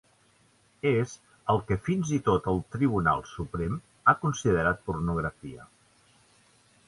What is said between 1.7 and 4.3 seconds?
que fins i tot el Tribunal Suprem ha